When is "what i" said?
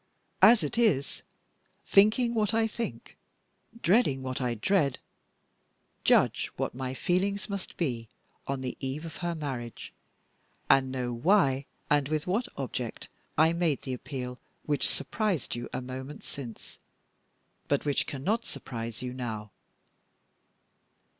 2.33-2.65, 4.23-4.55